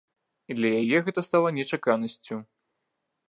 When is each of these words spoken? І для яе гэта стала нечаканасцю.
І 0.51 0.55
для 0.59 0.69
яе 0.81 0.97
гэта 1.09 1.19
стала 1.27 1.47
нечаканасцю. 1.59 2.35